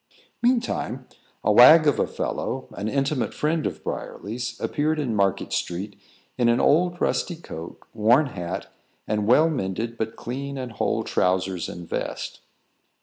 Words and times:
Meantime, 0.41 1.05
a 1.43 1.51
wag 1.51 1.85
of 1.85 1.99
a 1.99 2.07
fellow, 2.07 2.67
an 2.73 2.87
intimate 2.89 3.35
friend 3.35 3.67
of 3.67 3.83
Briarly's, 3.83 4.59
appeared 4.59 4.97
in 4.99 5.15
Market 5.15 5.53
street 5.53 5.95
in 6.39 6.49
an 6.49 6.59
old 6.59 6.99
rusty 6.99 7.35
coat, 7.35 7.77
worn 7.93 8.25
hat, 8.25 8.73
and 9.07 9.27
well 9.27 9.47
mended 9.47 9.99
but 9.99 10.15
clean 10.15 10.57
and 10.57 10.71
whole 10.71 11.03
trowsers 11.03 11.69
and 11.69 11.87
vest. 11.87 12.39